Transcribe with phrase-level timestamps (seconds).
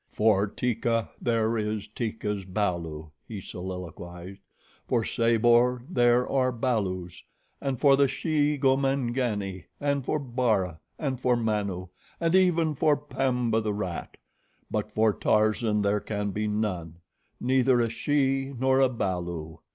[0.09, 4.41] "For Teeka there is Teeka's balu," he soliloquized;
[4.87, 7.23] "for Sabor there are balus,
[7.61, 13.61] and for the she Gomangani, and for Bara, and for Manu, and even for Pamba,
[13.61, 14.17] the rat;
[14.71, 16.95] but for Tarzan there can be none
[17.39, 19.59] neither a she nor a balu.